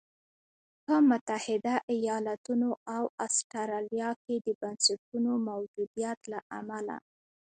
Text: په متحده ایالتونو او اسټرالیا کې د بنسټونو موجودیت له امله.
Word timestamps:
په 0.85 0.95
متحده 1.09 1.75
ایالتونو 1.93 2.69
او 2.95 3.03
اسټرالیا 3.25 4.09
کې 4.23 4.35
د 4.45 4.47
بنسټونو 4.61 5.31
موجودیت 5.47 6.19
له 6.33 6.39
امله. 6.59 6.97